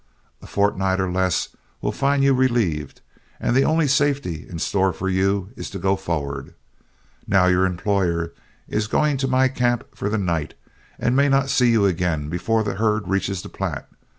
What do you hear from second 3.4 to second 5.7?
the only safety in store for you is